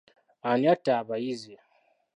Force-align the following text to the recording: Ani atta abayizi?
Ani 0.49 0.65
atta 0.73 0.91
abayizi? 1.01 1.55